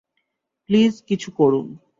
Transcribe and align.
Please 0.69 0.93
কিছু 1.07 1.29
করুন। 1.31 1.67